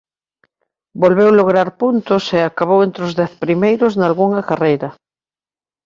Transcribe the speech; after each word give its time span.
Volveu 1.01 1.29
lograr 1.35 1.69
puntos 1.81 2.23
e 2.37 2.39
acabou 2.41 2.79
entre 2.87 3.01
os 3.07 3.13
dez 3.19 3.31
primeiros 3.43 3.93
nalgunha 4.01 4.47
carreira. 4.49 4.89